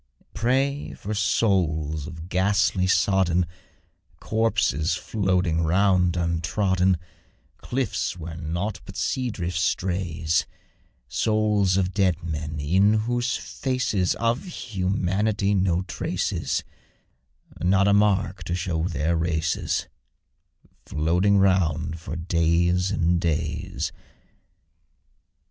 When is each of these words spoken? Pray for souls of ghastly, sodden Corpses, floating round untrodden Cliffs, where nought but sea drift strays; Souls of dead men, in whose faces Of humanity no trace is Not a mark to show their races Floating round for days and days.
Pray 0.33 0.93
for 0.93 1.13
souls 1.13 2.07
of 2.07 2.27
ghastly, 2.27 2.87
sodden 2.87 3.45
Corpses, 4.19 4.95
floating 4.95 5.61
round 5.61 6.17
untrodden 6.17 6.97
Cliffs, 7.59 8.17
where 8.17 8.35
nought 8.35 8.81
but 8.83 8.95
sea 8.97 9.29
drift 9.29 9.59
strays; 9.59 10.47
Souls 11.07 11.77
of 11.77 11.93
dead 11.93 12.23
men, 12.23 12.59
in 12.59 12.93
whose 13.05 13.37
faces 13.37 14.15
Of 14.15 14.45
humanity 14.45 15.53
no 15.53 15.83
trace 15.83 16.33
is 16.33 16.63
Not 17.63 17.87
a 17.87 17.93
mark 17.93 18.43
to 18.45 18.55
show 18.55 18.87
their 18.87 19.15
races 19.15 19.87
Floating 20.83 21.37
round 21.37 21.99
for 21.99 22.15
days 22.15 22.89
and 22.89 23.19
days. 23.21 23.91